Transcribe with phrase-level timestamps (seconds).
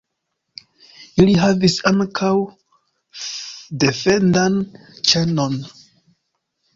[1.23, 2.31] Ili havis ankaŭ
[3.83, 4.57] defendan
[5.11, 5.55] ĉenon.